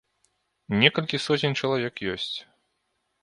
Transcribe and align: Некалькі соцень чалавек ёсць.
Некалькі 0.83 1.17
соцень 1.27 1.57
чалавек 1.63 2.03
ёсць. 2.13 2.33